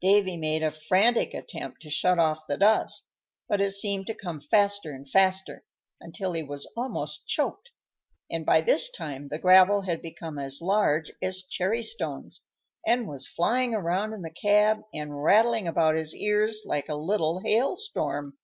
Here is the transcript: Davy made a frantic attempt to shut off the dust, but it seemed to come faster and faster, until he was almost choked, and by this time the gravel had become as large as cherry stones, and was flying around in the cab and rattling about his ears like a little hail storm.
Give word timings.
Davy 0.00 0.38
made 0.38 0.62
a 0.62 0.70
frantic 0.70 1.34
attempt 1.34 1.82
to 1.82 1.90
shut 1.90 2.18
off 2.18 2.46
the 2.48 2.56
dust, 2.56 3.10
but 3.46 3.60
it 3.60 3.72
seemed 3.72 4.06
to 4.06 4.14
come 4.14 4.40
faster 4.40 4.90
and 4.94 5.06
faster, 5.06 5.64
until 6.00 6.32
he 6.32 6.42
was 6.42 6.64
almost 6.78 7.26
choked, 7.28 7.72
and 8.30 8.46
by 8.46 8.62
this 8.62 8.90
time 8.90 9.26
the 9.26 9.38
gravel 9.38 9.82
had 9.82 10.00
become 10.00 10.38
as 10.38 10.62
large 10.62 11.10
as 11.20 11.42
cherry 11.42 11.82
stones, 11.82 12.46
and 12.86 13.06
was 13.06 13.26
flying 13.26 13.74
around 13.74 14.14
in 14.14 14.22
the 14.22 14.30
cab 14.30 14.80
and 14.94 15.22
rattling 15.22 15.68
about 15.68 15.94
his 15.94 16.14
ears 16.16 16.62
like 16.64 16.88
a 16.88 16.94
little 16.94 17.40
hail 17.40 17.76
storm. 17.76 18.38